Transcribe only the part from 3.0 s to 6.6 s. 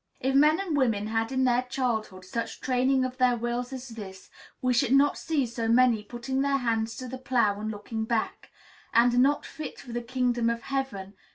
of their wills as this, we should not see so many putting their